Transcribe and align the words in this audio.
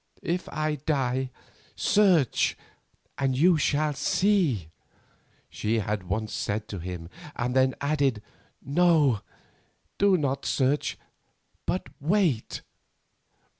"If 0.23 0.49
I 0.49 0.77
die, 0.87 1.29
search 1.75 2.57
and 3.19 3.37
you 3.37 3.57
shall 3.59 3.93
see," 3.93 4.69
she 5.47 5.77
had 5.77 6.05
once 6.09 6.33
said 6.33 6.67
to 6.69 6.79
him, 6.79 7.07
and 7.35 7.55
then 7.55 7.75
added, 7.81 8.23
"No, 8.63 9.21
do 9.99 10.17
not 10.17 10.43
search, 10.43 10.97
but 11.67 11.87
wait." 11.99 12.63